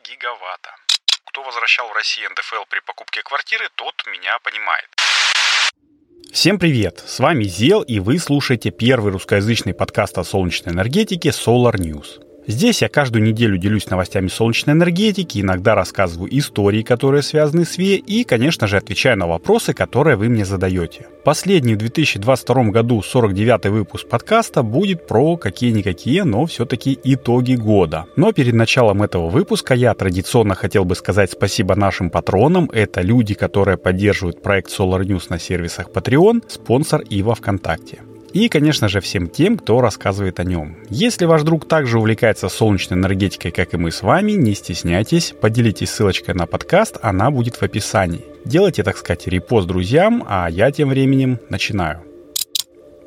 372 0.00 0.08
гигаватта. 0.08 0.70
Кто 1.26 1.42
возвращал 1.42 1.88
в 1.88 1.92
России 1.92 2.26
НДФЛ 2.26 2.64
при 2.68 2.80
покупке 2.80 3.22
квартиры, 3.22 3.68
тот 3.74 3.94
меня 4.06 4.38
понимает. 4.42 4.88
Всем 6.32 6.58
привет! 6.58 7.02
С 7.06 7.18
вами 7.18 7.44
Зел, 7.44 7.82
и 7.82 7.98
вы 7.98 8.18
слушаете 8.18 8.70
первый 8.70 9.12
русскоязычный 9.12 9.74
подкаст 9.74 10.18
о 10.18 10.24
солнечной 10.24 10.74
энергетике 10.74 11.30
Solar 11.30 11.74
News. 11.74 12.29
Здесь 12.50 12.82
я 12.82 12.88
каждую 12.88 13.22
неделю 13.22 13.58
делюсь 13.58 13.88
новостями 13.90 14.26
солнечной 14.26 14.74
энергетики, 14.74 15.38
иногда 15.38 15.76
рассказываю 15.76 16.36
истории, 16.36 16.82
которые 16.82 17.22
связаны 17.22 17.64
с 17.64 17.78
ВИЭ, 17.78 17.98
и, 17.98 18.24
конечно 18.24 18.66
же, 18.66 18.76
отвечаю 18.76 19.16
на 19.18 19.28
вопросы, 19.28 19.72
которые 19.72 20.16
вы 20.16 20.28
мне 20.28 20.44
задаете. 20.44 21.06
Последний 21.24 21.74
в 21.74 21.78
2022 21.78 22.64
году 22.64 23.02
49-й 23.02 23.70
выпуск 23.70 24.08
подкаста 24.08 24.64
будет 24.64 25.06
про 25.06 25.36
какие-никакие, 25.36 26.24
но 26.24 26.44
все-таки 26.46 26.98
итоги 27.04 27.54
года. 27.54 28.06
Но 28.16 28.32
перед 28.32 28.54
началом 28.54 29.04
этого 29.04 29.28
выпуска 29.28 29.74
я 29.74 29.94
традиционно 29.94 30.56
хотел 30.56 30.84
бы 30.84 30.96
сказать 30.96 31.30
спасибо 31.30 31.76
нашим 31.76 32.10
патронам. 32.10 32.68
Это 32.72 33.00
люди, 33.00 33.34
которые 33.34 33.76
поддерживают 33.76 34.42
проект 34.42 34.70
Solar 34.76 35.02
News 35.02 35.26
на 35.28 35.38
сервисах 35.38 35.90
Patreon, 35.90 36.42
спонсор 36.48 37.00
и 37.02 37.22
во 37.22 37.36
Вконтакте. 37.36 38.00
И, 38.32 38.48
конечно 38.48 38.88
же, 38.88 39.00
всем 39.00 39.28
тем, 39.28 39.56
кто 39.56 39.80
рассказывает 39.80 40.40
о 40.40 40.44
нем. 40.44 40.76
Если 40.88 41.24
ваш 41.24 41.42
друг 41.42 41.66
также 41.66 41.98
увлекается 41.98 42.48
солнечной 42.48 42.98
энергетикой, 42.98 43.50
как 43.50 43.74
и 43.74 43.76
мы 43.76 43.90
с 43.90 44.02
вами, 44.02 44.32
не 44.32 44.54
стесняйтесь, 44.54 45.34
поделитесь 45.40 45.90
ссылочкой 45.90 46.34
на 46.34 46.46
подкаст, 46.46 46.98
она 47.02 47.30
будет 47.30 47.56
в 47.56 47.62
описании. 47.62 48.24
Делайте, 48.44 48.82
так 48.82 48.96
сказать, 48.96 49.26
репост 49.26 49.66
друзьям, 49.66 50.24
а 50.26 50.48
я 50.48 50.70
тем 50.70 50.88
временем 50.88 51.38
начинаю. 51.48 52.02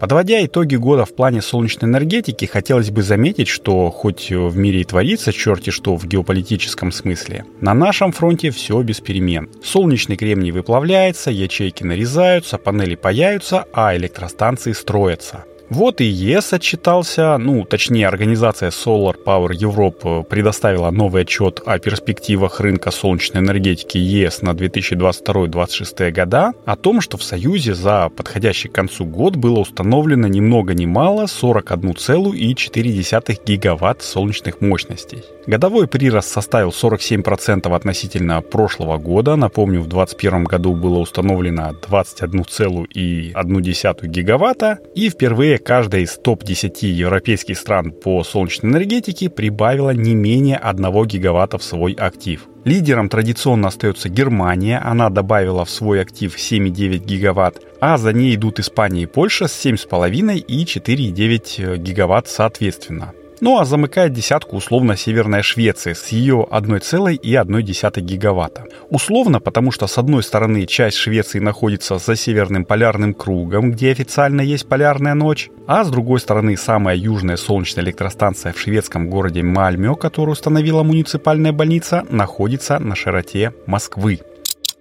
Подводя 0.03 0.45
итоги 0.45 0.75
года 0.75 1.05
в 1.05 1.15
плане 1.15 1.41
солнечной 1.41 1.89
энергетики, 1.89 2.43
хотелось 2.43 2.91
бы 2.91 3.01
заметить, 3.03 3.47
что 3.47 3.89
хоть 3.89 4.31
в 4.31 4.57
мире 4.57 4.81
и 4.81 4.83
творится 4.83 5.31
черти 5.31 5.69
что 5.69 5.95
в 5.95 6.05
геополитическом 6.05 6.91
смысле, 6.91 7.45
на 7.61 7.73
нашем 7.73 8.11
фронте 8.11 8.49
все 8.49 8.81
без 8.81 8.99
перемен. 8.99 9.47
Солнечный 9.63 10.17
кремний 10.17 10.51
выплавляется, 10.51 11.31
ячейки 11.31 11.85
нарезаются, 11.85 12.57
панели 12.57 12.95
паяются, 12.95 13.63
а 13.71 13.95
электростанции 13.95 14.73
строятся. 14.73 15.45
Вот 15.69 16.01
и 16.01 16.05
ЕС 16.05 16.53
отчитался, 16.53 17.37
ну, 17.37 17.65
точнее, 17.65 18.07
организация 18.07 18.69
Solar 18.69 19.15
Power 19.25 19.49
Europe 19.49 20.23
предоставила 20.25 20.91
новый 20.91 21.23
отчет 21.23 21.61
о 21.65 21.79
перспективах 21.79 22.59
рынка 22.59 22.91
солнечной 22.91 23.41
энергетики 23.41 23.97
ЕС 23.97 24.41
на 24.41 24.51
2022-2026 24.51 26.11
года, 26.11 26.53
о 26.65 26.75
том, 26.75 27.01
что 27.01 27.17
в 27.17 27.23
Союзе 27.23 27.73
за 27.73 28.09
подходящий 28.09 28.69
к 28.69 28.73
концу 28.73 29.05
год 29.05 29.35
было 29.35 29.59
установлено 29.59 30.27
ни 30.27 30.41
много 30.41 30.73
ни 30.73 30.85
мало 30.85 31.23
41,4 31.23 33.39
гигаватт 33.45 34.03
солнечных 34.03 34.61
мощностей. 34.61 35.23
Годовой 35.45 35.87
прирост 35.87 36.29
составил 36.29 36.69
47% 36.69 37.75
относительно 37.75 38.41
прошлого 38.41 38.97
года. 38.97 39.35
Напомню, 39.35 39.81
в 39.81 39.87
2021 39.87 40.45
году 40.45 40.73
было 40.73 40.99
установлено 40.99 41.73
21,1 41.81 44.07
гигаватта. 44.07 44.79
И 44.95 45.09
впервые 45.09 45.52
каждая 45.57 46.01
из 46.01 46.17
топ-10 46.17 46.85
европейских 46.87 47.57
стран 47.57 47.91
по 47.91 48.23
солнечной 48.23 48.71
энергетике 48.71 49.29
прибавила 49.29 49.91
не 49.91 50.15
менее 50.15 50.57
1 50.57 51.05
гигаватта 51.05 51.57
в 51.57 51.63
свой 51.63 51.93
актив. 51.93 52.47
Лидером 52.65 53.09
традиционно 53.09 53.67
остается 53.67 54.09
Германия, 54.09 54.79
она 54.79 55.09
добавила 55.09 55.65
в 55.65 55.69
свой 55.69 56.01
актив 56.01 56.35
7,9 56.35 56.97
гигаватт, 57.05 57.61
а 57.81 57.97
за 57.97 58.13
ней 58.13 58.35
идут 58.35 58.59
Испания 58.59 59.03
и 59.03 59.05
Польша 59.05 59.47
с 59.47 59.65
7,5 59.65 60.37
и 60.37 60.63
4,9 60.63 61.77
гигаватт 61.77 62.27
соответственно. 62.27 63.13
Ну 63.43 63.59
а 63.59 63.65
замыкает 63.65 64.13
десятку 64.13 64.55
условно 64.55 64.95
Северная 64.95 65.41
Швеция 65.41 65.95
с 65.95 66.07
ее 66.13 66.47
1,1 66.49 67.99
гигаватта. 67.99 68.63
Условно, 68.89 69.41
потому 69.41 69.69
что 69.73 69.85
с 69.85 69.97
одной 69.97 70.23
стороны 70.23 70.65
часть 70.65 70.95
Швеции 70.95 71.39
находится 71.39 71.97
за 71.97 72.15
северным 72.15 72.63
полярным 72.63 73.13
кругом, 73.13 73.71
где 73.71 73.91
официально 73.91 74.39
есть 74.39 74.69
полярная 74.69 75.13
ночь, 75.13 75.49
а 75.67 75.83
с 75.83 75.89
другой 75.89 76.21
стороны 76.21 76.55
самая 76.55 76.95
южная 76.95 77.35
солнечная 77.35 77.83
электростанция 77.83 78.53
в 78.53 78.59
шведском 78.61 79.09
городе 79.09 79.43
Мальмё, 79.43 79.95
которую 79.95 80.31
установила 80.31 80.83
муниципальная 80.83 81.51
больница, 81.51 82.05
находится 82.09 82.79
на 82.79 82.95
широте 82.95 83.53
Москвы. 83.65 84.21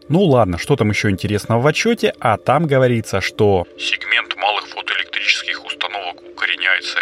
Ну 0.09 0.23
ладно, 0.23 0.57
что 0.59 0.77
там 0.77 0.91
еще 0.91 1.11
интересного 1.11 1.61
в 1.61 1.67
отчете? 1.67 2.15
А 2.21 2.37
там 2.37 2.69
говорится, 2.69 3.21
что 3.21 3.67
сегмент 3.77 4.37
малых 4.37 4.69
фотоэлектрических 4.69 5.65
установок 5.65 6.23
укореняется 6.33 7.01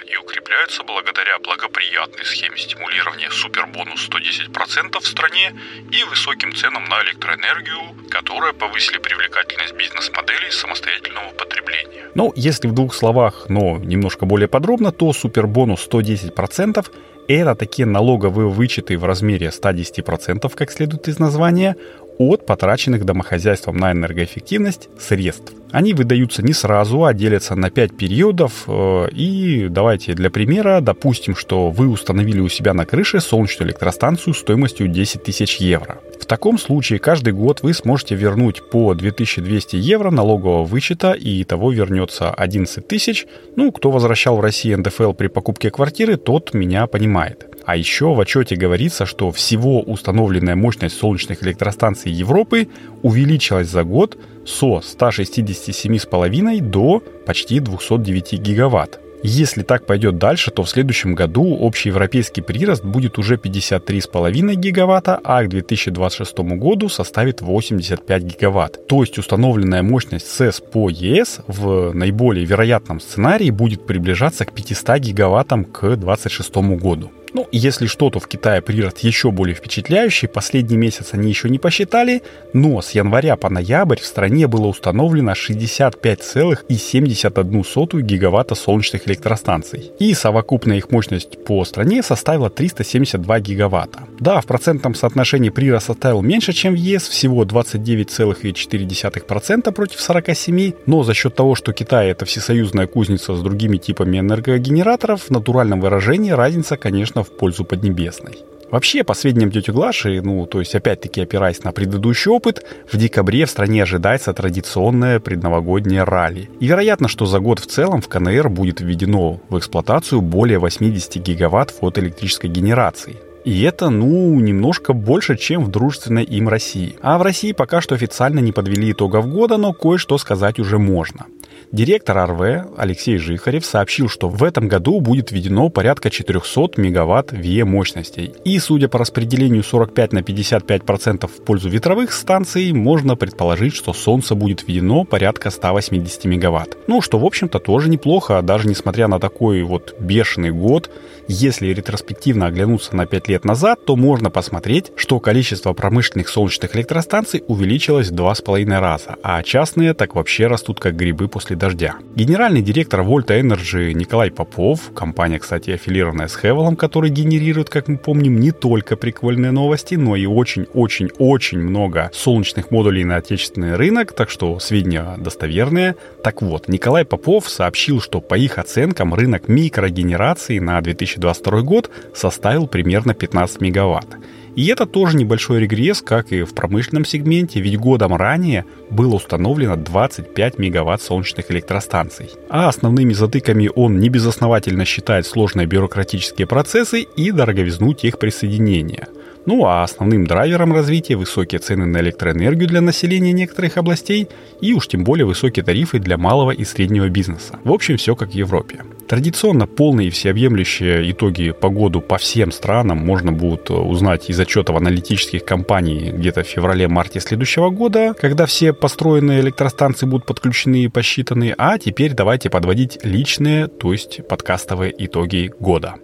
укрепляется 0.50 0.82
благодаря 0.84 1.38
благоприятной 1.38 2.24
схеме 2.24 2.56
стимулирования 2.56 3.30
супербонус 3.30 4.08
110% 4.08 4.98
в 5.00 5.06
стране 5.06 5.54
и 5.92 6.02
высоким 6.04 6.52
ценам 6.54 6.84
на 6.84 7.02
электроэнергию, 7.02 8.10
которые 8.10 8.52
повысили 8.52 8.98
привлекательность 8.98 9.74
бизнес-моделей 9.74 10.50
самостоятельного 10.50 11.30
потребления. 11.38 12.10
Ну, 12.14 12.32
если 12.34 12.66
в 12.66 12.74
двух 12.74 12.94
словах, 12.94 13.46
но 13.48 13.78
немножко 13.78 14.26
более 14.26 14.48
подробно, 14.48 14.90
то 14.90 15.12
супербонус 15.12 15.88
110% 15.88 16.84
это 17.28 17.54
такие 17.54 17.86
налоговые 17.86 18.48
вычеты 18.48 18.98
в 18.98 19.04
размере 19.04 19.48
110%, 19.48 20.52
как 20.54 20.72
следует 20.72 21.06
из 21.06 21.20
названия, 21.20 21.76
от 22.18 22.46
потраченных 22.46 23.04
домохозяйством 23.04 23.76
на 23.76 23.92
энергоэффективность 23.92 24.88
средств. 24.98 25.52
Они 25.72 25.94
выдаются 25.94 26.42
не 26.42 26.52
сразу, 26.52 27.04
а 27.04 27.14
делятся 27.14 27.54
на 27.54 27.70
5 27.70 27.96
периодов. 27.96 28.64
Э, 28.66 29.08
и 29.12 29.68
давайте 29.68 30.14
для 30.14 30.30
примера 30.30 30.80
допустим, 30.80 31.36
что 31.36 31.70
вы 31.70 31.88
установили 31.88 32.40
у 32.40 32.48
себя 32.48 32.74
на 32.74 32.86
крыше 32.86 33.20
солнечную 33.20 33.68
электростанцию 33.68 34.34
стоимостью 34.34 34.88
10 34.88 35.22
тысяч 35.22 35.56
евро. 35.56 36.00
В 36.20 36.26
таком 36.26 36.58
случае 36.58 36.98
каждый 36.98 37.32
год 37.32 37.62
вы 37.62 37.74
сможете 37.74 38.14
вернуть 38.14 38.62
по 38.70 38.94
2200 38.94 39.76
евро 39.76 40.10
налогового 40.10 40.64
вычета, 40.64 41.12
и 41.12 41.44
того 41.44 41.72
вернется 41.72 42.30
11 42.30 42.86
тысяч. 42.86 43.26
Ну, 43.56 43.72
кто 43.72 43.90
возвращал 43.90 44.36
в 44.36 44.40
России 44.40 44.74
НДФЛ 44.74 45.12
при 45.12 45.28
покупке 45.28 45.70
квартиры, 45.70 46.16
тот 46.16 46.54
меня 46.54 46.86
понимает. 46.86 47.49
А 47.70 47.76
еще 47.76 48.12
в 48.14 48.20
отчете 48.20 48.56
говорится, 48.56 49.06
что 49.06 49.30
всего 49.30 49.80
установленная 49.80 50.56
мощность 50.56 50.98
солнечных 50.98 51.44
электростанций 51.44 52.10
Европы 52.10 52.66
увеличилась 53.02 53.68
за 53.68 53.84
год 53.84 54.18
со 54.44 54.80
167,5 54.80 56.60
до 56.62 57.00
почти 57.24 57.60
209 57.60 58.32
гигаватт. 58.40 58.98
Если 59.22 59.62
так 59.62 59.86
пойдет 59.86 60.18
дальше, 60.18 60.50
то 60.50 60.64
в 60.64 60.68
следующем 60.68 61.14
году 61.14 61.44
общий 61.44 61.90
европейский 61.90 62.40
прирост 62.40 62.84
будет 62.84 63.18
уже 63.20 63.36
53,5 63.36 64.54
гигаватта, 64.56 65.20
а 65.22 65.44
к 65.44 65.48
2026 65.48 66.38
году 66.38 66.88
составит 66.88 67.40
85 67.40 68.22
гигаватт. 68.24 68.88
То 68.88 69.02
есть 69.02 69.16
установленная 69.16 69.84
мощность 69.84 70.26
СЭС 70.26 70.60
по 70.60 70.90
ЕС 70.90 71.38
в 71.46 71.92
наиболее 71.92 72.44
вероятном 72.44 72.98
сценарии 72.98 73.50
будет 73.50 73.86
приближаться 73.86 74.44
к 74.44 74.52
500 74.52 74.98
гигаваттам 74.98 75.64
к 75.64 75.82
2026 75.82 76.56
году. 76.80 77.12
Ну, 77.32 77.46
если 77.52 77.86
что, 77.86 78.10
то 78.10 78.18
в 78.18 78.26
Китае 78.26 78.60
прирост 78.60 78.98
еще 78.98 79.30
более 79.30 79.54
впечатляющий. 79.54 80.26
Последний 80.28 80.76
месяц 80.76 81.10
они 81.12 81.28
еще 81.28 81.48
не 81.48 81.58
посчитали, 81.58 82.22
но 82.52 82.82
с 82.82 82.90
января 82.90 83.36
по 83.36 83.48
ноябрь 83.48 84.00
в 84.00 84.06
стране 84.06 84.48
было 84.48 84.66
установлено 84.66 85.32
65,71 85.32 88.02
гигаватта 88.02 88.54
солнечных 88.54 89.06
электростанций. 89.06 89.92
И 89.98 90.14
совокупная 90.14 90.78
их 90.78 90.90
мощность 90.90 91.44
по 91.44 91.62
стране 91.64 92.02
составила 92.02 92.48
372 92.50 93.40
гигаватта. 93.40 94.00
Да, 94.18 94.40
в 94.40 94.46
процентном 94.46 94.94
соотношении 94.94 95.50
прирост 95.50 95.86
составил 95.86 96.22
меньше, 96.22 96.52
чем 96.52 96.74
в 96.74 96.76
ЕС, 96.76 97.08
всего 97.08 97.44
29,4% 97.44 99.72
против 99.72 100.00
47, 100.00 100.72
но 100.86 101.04
за 101.04 101.14
счет 101.14 101.34
того, 101.34 101.54
что 101.54 101.72
Китай 101.72 102.10
это 102.10 102.24
всесоюзная 102.24 102.86
кузница 102.86 103.34
с 103.34 103.40
другими 103.40 103.76
типами 103.76 104.18
энергогенераторов, 104.18 105.24
в 105.24 105.30
натуральном 105.30 105.80
выражении 105.80 106.30
разница, 106.30 106.76
конечно, 106.76 107.19
конечно, 107.20 107.24
в 107.24 107.38
пользу 107.38 107.64
Поднебесной. 107.64 108.38
Вообще, 108.70 109.02
по 109.02 109.14
сведениям 109.14 109.50
тети 109.50 109.72
Глаши, 109.72 110.22
ну, 110.22 110.46
то 110.46 110.60
есть, 110.60 110.76
опять-таки, 110.76 111.22
опираясь 111.22 111.64
на 111.64 111.72
предыдущий 111.72 112.30
опыт, 112.30 112.64
в 112.92 112.96
декабре 112.96 113.44
в 113.44 113.50
стране 113.50 113.82
ожидается 113.82 114.32
традиционное 114.32 115.18
предновогоднее 115.18 116.04
ралли. 116.04 116.48
И 116.60 116.66
вероятно, 116.66 117.08
что 117.08 117.26
за 117.26 117.40
год 117.40 117.58
в 117.58 117.66
целом 117.66 118.00
в 118.00 118.08
КНР 118.08 118.48
будет 118.48 118.80
введено 118.80 119.40
в 119.48 119.58
эксплуатацию 119.58 120.20
более 120.20 120.58
80 120.58 121.16
гигаватт 121.16 121.70
фотоэлектрической 121.70 122.48
генерации. 122.48 123.16
И 123.44 123.62
это, 123.62 123.90
ну, 123.90 124.38
немножко 124.38 124.92
больше, 124.92 125.36
чем 125.36 125.64
в 125.64 125.70
дружественной 125.70 126.24
им 126.24 126.48
России. 126.48 126.94
А 127.02 127.18
в 127.18 127.22
России 127.22 127.52
пока 127.52 127.80
что 127.80 127.94
официально 127.94 128.40
не 128.40 128.52
подвели 128.52 128.92
итогов 128.92 129.26
года, 129.26 129.56
но 129.56 129.72
кое-что 129.72 130.18
сказать 130.18 130.60
уже 130.60 130.78
можно. 130.78 131.26
Директор 131.72 132.28
РВ 132.28 132.66
Алексей 132.76 133.16
Жихарев 133.16 133.64
сообщил, 133.64 134.08
что 134.08 134.28
в 134.28 134.42
этом 134.42 134.66
году 134.66 135.00
будет 135.00 135.30
введено 135.30 135.68
порядка 135.68 136.10
400 136.10 136.80
мегаватт 136.80 137.30
ВЕ 137.30 137.64
мощностей. 137.64 138.34
И, 138.44 138.58
судя 138.58 138.88
по 138.88 138.98
распределению 138.98 139.62
45 139.62 140.12
на 140.12 140.18
55% 140.18 141.28
в 141.28 141.44
пользу 141.44 141.68
ветровых 141.68 142.10
станций, 142.12 142.72
можно 142.72 143.14
предположить, 143.14 143.76
что 143.76 143.92
солнце 143.92 144.34
будет 144.34 144.66
введено 144.66 145.04
порядка 145.04 145.50
180 145.50 146.24
мегаватт. 146.24 146.76
Ну, 146.88 147.00
что, 147.00 147.20
в 147.20 147.24
общем-то, 147.24 147.60
тоже 147.60 147.88
неплохо, 147.88 148.42
даже 148.42 148.66
несмотря 148.66 149.06
на 149.06 149.20
такой 149.20 149.62
вот 149.62 149.94
бешеный 150.00 150.50
год. 150.50 150.90
Если 151.28 151.68
ретроспективно 151.68 152.46
оглянуться 152.46 152.96
на 152.96 153.06
5 153.06 153.28
лет 153.28 153.44
назад, 153.44 153.84
то 153.84 153.94
можно 153.94 154.28
посмотреть, 154.28 154.90
что 154.96 155.20
количество 155.20 155.72
промышленных 155.72 156.28
солнечных 156.28 156.74
электростанций 156.74 157.44
увеличилось 157.46 158.10
в 158.10 158.14
2,5 158.14 158.80
раза, 158.80 159.14
а 159.22 159.40
частные 159.44 159.94
так 159.94 160.16
вообще 160.16 160.48
растут 160.48 160.80
как 160.80 160.96
грибы 160.96 161.28
после 161.28 161.59
дождя. 161.60 161.94
Генеральный 162.16 162.62
директор 162.62 163.00
Volta 163.02 163.38
Energy 163.40 163.92
Николай 163.92 164.30
Попов, 164.32 164.92
компания, 164.94 165.38
кстати, 165.38 165.70
аффилированная 165.70 166.26
с 166.26 166.36
Хевелом, 166.36 166.74
который 166.74 167.10
генерирует, 167.10 167.68
как 167.68 167.86
мы 167.86 167.98
помним, 167.98 168.40
не 168.40 168.50
только 168.50 168.96
прикольные 168.96 169.52
новости, 169.52 169.94
но 169.94 170.16
и 170.16 170.26
очень-очень-очень 170.26 171.58
много 171.58 172.10
солнечных 172.12 172.70
модулей 172.70 173.04
на 173.04 173.16
отечественный 173.16 173.76
рынок, 173.76 174.12
так 174.12 174.30
что 174.30 174.58
сведения 174.58 175.16
достоверные. 175.18 175.96
Так 176.24 176.42
вот, 176.42 176.66
Николай 176.66 177.04
Попов 177.04 177.48
сообщил, 177.48 178.00
что 178.00 178.20
по 178.20 178.34
их 178.34 178.58
оценкам 178.58 179.14
рынок 179.14 179.48
микрогенерации 179.48 180.58
на 180.58 180.80
2022 180.80 181.60
год 181.60 181.90
составил 182.14 182.66
примерно 182.66 183.14
15 183.14 183.60
мегаватт. 183.60 184.08
И 184.56 184.66
это 184.66 184.86
тоже 184.86 185.16
небольшой 185.16 185.60
регресс, 185.60 186.02
как 186.02 186.32
и 186.32 186.42
в 186.42 186.54
промышленном 186.54 187.04
сегменте, 187.04 187.60
ведь 187.60 187.78
годом 187.78 188.14
ранее 188.14 188.64
было 188.90 189.14
установлено 189.16 189.76
25 189.76 190.58
мегаватт 190.58 191.02
солнечных 191.02 191.50
электростанций. 191.50 192.30
А 192.48 192.68
основными 192.68 193.12
затыками 193.12 193.70
он 193.74 193.98
небезосновательно 193.98 194.84
считает 194.84 195.26
сложные 195.26 195.66
бюрократические 195.66 196.46
процессы 196.46 197.02
и 197.02 197.30
дороговизну 197.30 197.94
техприсоединения– 197.94 199.08
ну 199.46 199.64
а 199.66 199.82
основным 199.82 200.26
драйвером 200.26 200.72
развития 200.72 201.16
высокие 201.16 201.58
цены 201.58 201.86
на 201.86 201.98
электроэнергию 201.98 202.68
для 202.68 202.80
населения 202.80 203.32
некоторых 203.32 203.76
областей 203.76 204.28
и 204.60 204.72
уж 204.72 204.88
тем 204.88 205.04
более 205.04 205.26
высокие 205.26 205.64
тарифы 205.64 205.98
для 205.98 206.18
малого 206.18 206.50
и 206.50 206.64
среднего 206.64 207.08
бизнеса. 207.08 207.58
В 207.64 207.72
общем, 207.72 207.96
все 207.96 208.14
как 208.14 208.30
в 208.30 208.34
Европе. 208.34 208.84
Традиционно 209.08 209.66
полные 209.66 210.06
и 210.06 210.10
всеобъемлющие 210.10 211.10
итоги 211.10 211.50
по 211.50 211.68
году 211.68 212.00
по 212.00 212.16
всем 212.16 212.52
странам 212.52 212.98
можно 212.98 213.32
будет 213.32 213.68
узнать 213.68 214.30
из 214.30 214.38
отчетов 214.38 214.76
аналитических 214.76 215.44
компаний 215.44 216.12
где-то 216.12 216.44
в 216.44 216.46
феврале-марте 216.46 217.18
следующего 217.18 217.70
года, 217.70 218.14
когда 218.14 218.46
все 218.46 218.72
построенные 218.72 219.40
электростанции 219.40 220.06
будут 220.06 220.26
подключены 220.26 220.84
и 220.84 220.88
посчитаны, 220.88 221.54
а 221.58 221.78
теперь 221.78 222.12
давайте 222.12 222.50
подводить 222.50 223.00
личные, 223.02 223.66
то 223.66 223.92
есть 223.92 224.20
подкастовые 224.28 224.94
итоги 224.96 225.50
года. 225.58 225.96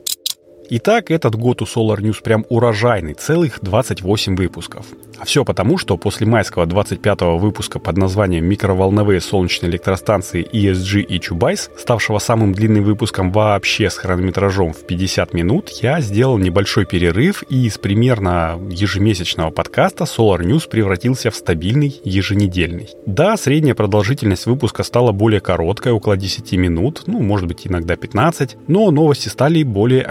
Итак, 0.68 1.12
этот 1.12 1.36
год 1.36 1.62
у 1.62 1.64
Solar 1.64 1.98
News 1.98 2.22
прям 2.22 2.44
урожайный, 2.48 3.14
целых 3.14 3.60
28 3.62 4.34
выпусков. 4.34 4.86
А 5.18 5.24
все 5.24 5.44
потому, 5.44 5.78
что 5.78 5.96
после 5.96 6.26
майского 6.26 6.66
25-го 6.66 7.38
выпуска 7.38 7.78
под 7.78 7.96
названием 7.96 8.44
«Микроволновые 8.44 9.20
солнечные 9.20 9.70
электростанции 9.70 10.44
ESG 10.44 11.02
и 11.02 11.20
Чубайс», 11.20 11.70
ставшего 11.78 12.18
самым 12.18 12.52
длинным 12.52 12.84
выпуском 12.84 13.30
вообще 13.30 13.88
с 13.88 13.96
хронометражом 13.96 14.72
в 14.72 14.84
50 14.86 15.32
минут, 15.34 15.70
я 15.82 16.00
сделал 16.00 16.36
небольшой 16.36 16.84
перерыв 16.84 17.44
и 17.48 17.66
из 17.66 17.78
примерно 17.78 18.58
ежемесячного 18.68 19.50
подкаста 19.50 20.04
Solar 20.04 20.40
News 20.40 20.68
превратился 20.68 21.30
в 21.30 21.36
стабильный 21.36 22.00
еженедельный. 22.04 22.90
Да, 23.06 23.36
средняя 23.36 23.74
продолжительность 23.74 24.46
выпуска 24.46 24.82
стала 24.82 25.12
более 25.12 25.40
короткой, 25.40 25.92
около 25.92 26.16
10 26.16 26.52
минут, 26.52 27.04
ну, 27.06 27.20
может 27.20 27.46
быть, 27.46 27.66
иногда 27.66 27.96
15, 27.96 28.56
но 28.66 28.90
новости 28.90 29.28
стали 29.28 29.62
более 29.62 30.02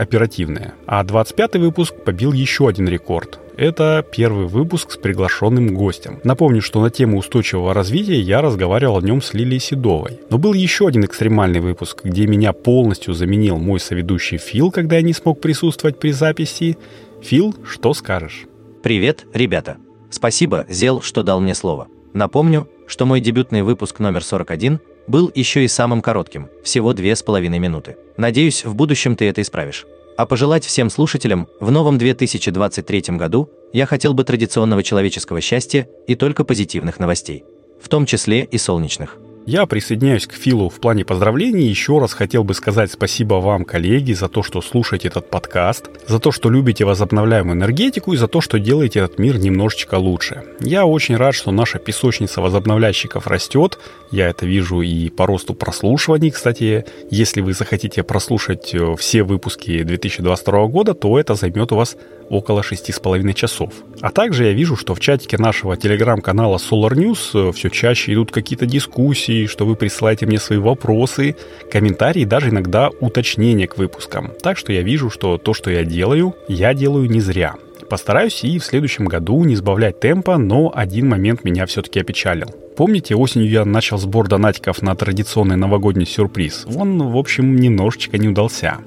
оперативные. 0.46 0.74
А 0.86 1.04
25-й 1.04 1.60
выпуск 1.60 1.96
побил 2.04 2.34
еще 2.34 2.68
один 2.68 2.88
рекорд 2.88 3.40
это 3.58 4.06
первый 4.12 4.48
выпуск 4.48 4.92
с 4.92 4.98
приглашенным 4.98 5.74
гостем. 5.74 6.20
Напомню, 6.26 6.62
что 6.62 6.82
на 6.82 6.90
тему 6.90 7.18
устойчивого 7.18 7.74
развития 7.74 8.20
я 8.20 8.42
разговаривал 8.42 8.98
о 8.98 9.02
нем 9.02 9.22
с 9.22 9.34
Лилией 9.34 9.62
Седовой. 9.62 10.20
Но 10.30 10.38
был 10.38 10.54
еще 10.54 10.88
один 10.88 11.06
экстремальный 11.06 11.62
выпуск, 11.62 12.02
где 12.04 12.28
меня 12.28 12.52
полностью 12.52 13.14
заменил 13.14 13.58
мой 13.58 13.80
соведущий 13.80 14.38
Фил, 14.38 14.72
когда 14.72 14.98
я 14.98 15.04
не 15.04 15.14
смог 15.14 15.40
присутствовать 15.40 16.00
при 16.00 16.12
записи. 16.12 16.78
Фил, 17.22 17.56
что 17.66 17.94
скажешь? 17.94 18.44
Привет, 18.84 19.26
ребята. 19.34 19.78
Спасибо, 20.10 20.66
Зел, 20.68 21.02
что 21.02 21.24
дал 21.24 21.40
мне 21.40 21.56
слово. 21.56 21.88
Напомню, 22.12 22.68
что 22.88 23.06
мой 23.06 23.22
дебютный 23.22 23.62
выпуск 23.62 24.00
номер 24.00 24.22
41 24.22 24.82
был 25.08 25.32
еще 25.34 25.64
и 25.64 25.70
самым 25.70 26.02
коротким, 26.02 26.50
всего 26.62 26.92
две 26.92 27.16
с 27.16 27.24
половиной 27.24 27.60
минуты. 27.60 27.96
Надеюсь, 28.18 28.66
в 28.66 28.76
будущем 28.76 29.16
ты 29.16 29.30
это 29.30 29.42
исправишь. 29.42 29.86
А 30.18 30.26
пожелать 30.26 30.64
всем 30.64 30.90
слушателям 30.90 31.48
в 31.60 31.72
новом 31.72 31.98
2023 31.98 33.18
году 33.18 33.50
я 33.74 33.86
хотел 33.86 34.14
бы 34.14 34.24
традиционного 34.24 34.82
человеческого 34.82 35.42
счастья 35.42 35.90
и 36.08 36.16
только 36.16 36.46
позитивных 36.46 37.00
новостей, 37.00 37.44
в 37.82 37.90
том 37.90 38.06
числе 38.06 38.46
и 38.46 38.58
солнечных. 38.58 39.18
Я 39.48 39.68
присоединяюсь 39.68 40.26
к 40.26 40.34
Филу 40.34 40.70
в 40.70 40.80
плане 40.80 41.06
поздравлений. 41.06 41.68
Еще 41.68 42.00
раз 42.00 42.14
хотел 42.14 42.44
бы 42.44 42.56
сказать 42.56 42.92
спасибо 42.92 43.36
вам, 43.36 43.64
коллеги, 43.64 44.14
за 44.14 44.28
то, 44.28 44.42
что 44.42 44.60
слушаете 44.60 45.10
этот 45.10 45.30
подкаст, 45.30 45.92
за 46.08 46.20
то, 46.20 46.32
что 46.32 46.50
любите 46.50 46.84
возобновляемую 46.84 47.56
энергетику 47.56 48.14
и 48.14 48.18
за 48.18 48.28
то, 48.28 48.42
что 48.42 48.60
делаете 48.60 49.02
этот 49.02 49.20
мир 49.20 49.38
немножечко 49.38 49.96
лучше. 49.96 50.44
Я 50.62 50.88
очень 50.88 51.16
рад, 51.16 51.36
что 51.36 51.52
наша 51.52 51.78
песочница 51.78 52.42
возобновляющиков 52.42 53.28
растет. 53.28 53.78
Я 54.10 54.30
это 54.30 54.48
вижу 54.48 54.82
и 54.82 55.10
по 55.10 55.28
росту 55.28 55.54
прослушиваний. 55.54 56.32
Кстати, 56.32 56.86
если 57.12 57.42
вы 57.42 57.54
захотите 57.54 58.02
прослушать 58.02 58.74
э, 58.74 58.96
все 58.98 59.22
выпуски 59.22 59.84
2022 59.84 60.68
года, 60.68 60.96
то 60.96 61.20
это 61.20 61.36
займет 61.36 61.72
у 61.72 61.76
вас 61.76 61.98
около 62.30 62.62
6,5 62.62 63.34
часов. 63.34 63.74
А 64.02 64.12
также 64.12 64.46
я 64.46 64.54
вижу, 64.54 64.76
что 64.76 64.96
в 64.96 65.00
чатике 65.00 65.38
нашего 65.38 65.78
телеграм-канала 65.78 66.58
Solar 66.58 66.94
News 66.94 67.50
э, 67.50 67.52
все 67.52 67.70
чаще 67.70 68.14
идут 68.14 68.32
какие-то 68.32 68.66
дискуссии, 68.66 69.35
что 69.48 69.66
вы 69.66 69.76
присылаете 69.76 70.26
мне 70.26 70.40
свои 70.40 70.60
вопросы, 70.60 71.36
комментарии, 71.72 72.26
даже 72.26 72.50
иногда 72.50 72.90
уточнения 73.00 73.68
к 73.68 73.78
выпускам. 73.78 74.32
Так 74.42 74.58
что 74.58 74.72
я 74.72 74.82
вижу, 74.82 75.10
что 75.10 75.38
то, 75.38 75.54
что 75.54 75.70
я 75.70 75.84
делаю, 75.84 76.36
я 76.48 76.74
делаю 76.74 77.10
не 77.10 77.20
зря. 77.20 77.56
Постараюсь 77.90 78.44
и 78.44 78.58
в 78.58 78.66
следующем 78.66 79.06
году 79.06 79.44
не 79.44 79.56
сбавлять 79.56 80.00
темпа, 80.00 80.38
но 80.38 80.72
один 80.74 81.08
момент 81.08 81.44
меня 81.44 81.66
все-таки 81.66 82.00
опечалил. 82.00 82.48
Помните, 82.76 83.16
осенью 83.16 83.50
я 83.50 83.64
начал 83.64 83.98
сбор 83.98 84.28
донатиков 84.28 84.82
на 84.82 84.96
традиционный 84.96 85.56
новогодний 85.56 86.06
сюрприз? 86.06 86.66
Он, 86.76 87.12
в 87.12 87.18
общем, 87.18 87.56
немножечко 87.56 88.18
не 88.18 88.28
удался. 88.28 88.80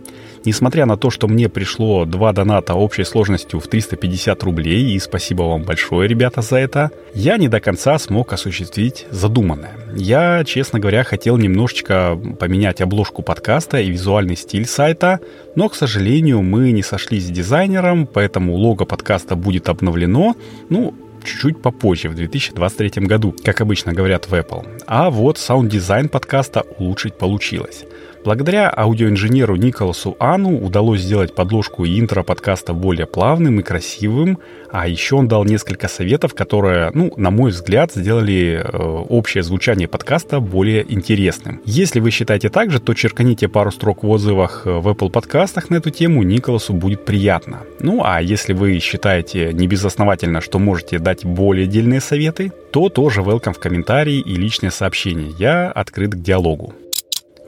Несмотря 0.44 0.87
на 0.87 0.96
то, 0.96 1.11
что 1.11 1.29
мне 1.29 1.49
пришло 1.49 2.05
два 2.05 2.32
доната 2.32 2.75
общей 2.75 3.05
сложностью 3.05 3.61
в 3.61 3.67
350 3.67 4.43
рублей, 4.43 4.93
и 4.93 4.99
спасибо 4.99 5.43
вам 5.43 5.62
большое, 5.62 6.08
ребята, 6.08 6.42
за 6.42 6.57
это, 6.57 6.90
я 7.14 7.37
не 7.37 7.49
до 7.49 7.61
конца 7.61 7.99
смог 7.99 8.33
осуществить 8.33 9.07
задуманное. 9.11 9.76
Я, 9.95 10.45
честно 10.45 10.78
говоря, 10.78 11.04
хотел 11.04 11.37
немножечко 11.37 12.18
поменять 12.38 12.80
обложку 12.80 13.23
подкаста 13.23 13.78
и 13.78 13.90
визуальный 13.90 14.37
стиль 14.37 14.66
сайта, 14.66 15.21
но, 15.54 15.68
к 15.68 15.75
сожалению, 15.75 16.42
мы 16.42 16.71
не 16.73 16.83
сошлись 16.83 17.26
с 17.26 17.30
дизайнером, 17.30 18.07
поэтому 18.07 18.54
лого 18.54 18.85
подкаста 18.85 19.37
будет 19.37 19.68
обновлено, 19.68 20.37
ну, 20.68 20.95
чуть-чуть 21.25 21.61
попозже, 21.61 22.09
в 22.09 22.14
2023 22.14 23.07
году, 23.07 23.35
как 23.45 23.61
обычно 23.61 23.92
говорят 23.92 24.28
в 24.28 24.35
Apple. 24.35 24.66
А 24.87 25.11
вот 25.11 25.38
саунд-дизайн 25.38 26.09
подкаста 26.09 26.64
улучшить 26.78 27.18
получилось. 27.18 27.85
Благодаря 28.28 28.70
аудиоинженеру 28.76 29.56
Николасу 29.56 30.14
Ану 30.18 30.58
удалось 30.58 31.00
сделать 31.00 31.35
подложку 31.35 31.87
и 31.87 31.99
интро 31.99 32.23
подкаста 32.23 32.75
более 32.75 33.06
плавным 33.06 33.58
и 33.58 33.62
красивым, 33.62 34.38
а 34.70 34.87
еще 34.87 35.16
он 35.16 35.28
дал 35.28 35.47
несколько 35.47 35.88
советов, 35.88 36.35
которые, 36.35 36.90
ну, 36.92 37.11
на 37.16 37.30
мой 37.30 37.52
взгляд, 37.52 37.92
сделали 37.94 38.62
э, 38.62 38.76
общее 38.76 39.42
звучание 39.42 39.88
подкаста 39.88 40.40
более 40.40 40.85
интересным. 40.92 41.62
Если 41.64 42.00
вы 42.00 42.11
считаете 42.11 42.50
так 42.50 42.70
же, 42.70 42.80
то 42.80 42.92
черканите 42.92 43.49
пару 43.49 43.70
строк 43.70 44.04
в 44.04 44.08
отзывах 44.11 44.66
э, 44.66 44.73
в 44.73 44.88
Apple 44.88 45.08
подкастах 45.08 45.70
на 45.70 45.76
эту 45.76 45.88
тему, 45.88 46.23
Николасу 46.23 46.75
будет 46.75 47.06
приятно. 47.06 47.61
Ну, 47.80 48.02
а 48.04 48.20
если 48.20 48.52
вы 48.52 48.78
считаете 48.80 49.54
небезосновательно, 49.54 50.42
что 50.42 50.58
можете 50.58 50.99
дать 50.99 51.25
более 51.25 51.66
дельные 51.66 52.02
советы, 52.02 52.52
то 52.73 52.90
тоже 52.90 53.23
welcome 53.23 53.54
в 53.54 53.58
комментарии 53.58 54.20
и 54.20 54.35
личные 54.35 54.70
сообщения. 54.70 55.32
Я 55.38 55.70
открыт 55.70 56.12
к 56.12 56.20
диалогу. 56.20 56.75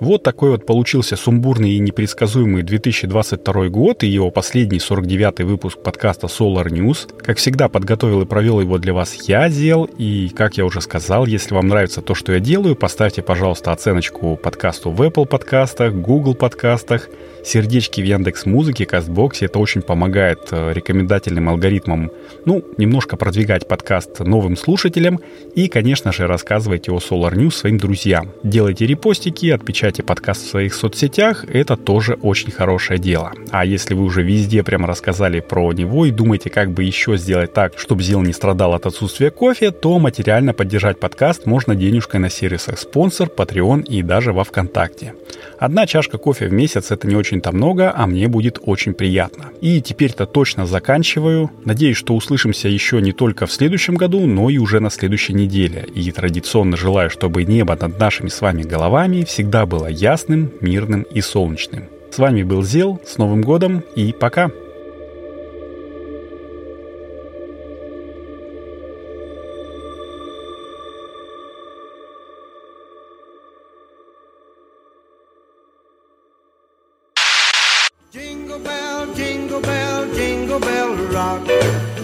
Вот 0.01 0.23
такой 0.23 0.53
вот 0.53 0.65
получился 0.65 1.15
сумбурный 1.15 1.73
и 1.73 1.79
непредсказуемый 1.79 2.63
2022 2.63 3.69
год 3.69 4.03
и 4.03 4.07
его 4.07 4.31
последний 4.31 4.79
49-й 4.79 5.45
выпуск 5.45 5.79
подкаста 5.83 6.27
Solar 6.27 6.69
News. 6.69 7.15
Как 7.19 7.37
всегда, 7.37 7.69
подготовил 7.69 8.23
и 8.23 8.25
провел 8.25 8.63
его 8.63 8.79
для 8.79 8.95
вас 8.95 9.13
я, 9.29 9.51
Зел, 9.51 9.85
и, 9.99 10.31
как 10.35 10.57
я 10.57 10.65
уже 10.65 10.81
сказал, 10.81 11.27
если 11.27 11.55
вам 11.55 11.69
нравится 11.69 12.01
то, 12.01 12.15
что 12.15 12.33
я 12.33 12.41
делаю, 12.41 12.77
поставьте, 12.77 13.21
пожалуйста, 13.21 13.73
оценочку 13.73 14.39
подкасту 14.43 14.91
в 14.91 15.03
Apple 15.03 15.27
подкастах, 15.27 15.93
Google 15.93 16.35
подкастах, 16.35 17.11
сердечки 17.45 18.01
в 18.01 18.05
Яндекс 18.05 18.47
Музыке, 18.47 18.87
Кастбоксе. 18.87 19.47
Это 19.47 19.59
очень 19.59 19.83
помогает 19.83 20.49
э, 20.51 20.73
рекомендательным 20.73 21.51
алгоритмам, 21.51 22.11
ну, 22.47 22.65
немножко 22.79 23.19
продвигать 23.19 23.69
подкаст 23.69 24.21
новым 24.21 24.57
слушателям 24.57 25.21
и, 25.55 25.69
конечно 25.69 26.11
же, 26.11 26.27
рассказывайте 26.27 26.91
о 26.91 26.99
Solar 26.99 27.35
News 27.35 27.51
своим 27.51 27.77
друзьям. 27.77 28.31
Делайте 28.43 28.87
репостики, 28.87 29.51
отпечатайте 29.51 29.90
подкаст 29.99 30.45
в 30.45 30.49
своих 30.49 30.75
соцсетях, 30.75 31.45
это 31.45 31.77
тоже 31.77 32.15
очень 32.15 32.53
хорошее 32.53 33.01
дело. 33.01 33.33
А 33.51 33.65
если 33.65 33.95
вы 33.95 34.05
уже 34.05 34.23
везде 34.23 34.63
прямо 34.63 34.87
рассказали 34.87 35.41
про 35.41 35.73
него 35.73 36.07
и 36.07 36.13
думаете, 36.13 36.51
как 36.51 36.71
бы 36.71 36.85
еще 36.85 37.17
сделать 37.17 37.53
так, 37.53 37.77
чтобы 37.77 38.05
Зил 38.05 38.23
не 38.23 38.33
страдал 38.33 38.75
от 38.75 38.87
отсутствия 38.87 39.33
кофе, 39.33 39.73
то 39.73 39.99
материально 39.99 40.53
поддержать 40.53 41.01
подкаст 41.01 41.47
можно 41.47 41.75
денежкой 41.75 42.21
на 42.21 42.31
сервисах 42.31 42.79
спонсор, 42.79 43.29
Patreon 43.29 43.83
и 43.83 44.03
даже 44.03 44.33
во 44.33 44.45
Вконтакте. 44.45 45.15
Одна 45.59 45.87
чашка 45.87 46.17
кофе 46.17 46.47
в 46.47 46.53
месяц 46.53 46.91
это 46.91 47.07
не 47.07 47.17
очень-то 47.17 47.53
много, 47.53 47.93
а 47.95 48.07
мне 48.07 48.29
будет 48.29 48.59
очень 48.63 48.95
приятно. 48.95 49.51
И 49.61 49.83
теперь-то 49.83 50.27
точно 50.27 50.67
заканчиваю. 50.67 51.51
Надеюсь, 51.65 51.97
что 51.97 52.15
услышимся 52.15 52.69
еще 52.69 53.03
не 53.03 53.13
только 53.13 53.47
в 53.47 53.53
следующем 53.53 53.97
году, 53.97 54.27
но 54.27 54.49
и 54.49 54.59
уже 54.59 54.81
на 54.81 54.91
следующей 54.91 55.35
неделе. 55.35 55.87
И 55.95 56.11
традиционно 56.13 56.77
желаю, 56.77 57.11
чтобы 57.11 57.45
небо 57.45 57.77
над 57.79 57.99
нашими 57.99 58.29
с 58.29 58.41
вами 58.41 58.63
головами 58.63 59.25
всегда 59.25 59.67
было 59.67 59.80
ясным, 59.89 60.53
мирным 60.61 61.03
и 61.03 61.21
солнечным. 61.21 61.89
С 62.11 62.19
вами 62.19 62.43
был 62.43 62.63
Зел, 62.63 63.01
с 63.07 63.19
Новым 63.19 63.43
годом 63.43 63.83
и 63.95 64.13
пока! 64.13 64.51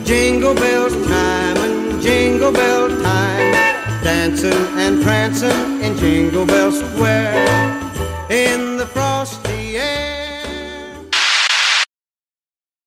Jingle 0.07 0.55
bells 0.55 0.95
time 1.09 1.57
and 1.57 2.01
jingle 2.01 2.53
bell 2.53 2.89
time, 3.03 3.16
dancing 4.37 4.79
and 4.79 5.03
prancing 5.03 5.81
in 5.81 5.97
Jingle 5.97 6.45
Bell 6.47 6.71
Square. 6.73 7.35
In 8.31 8.66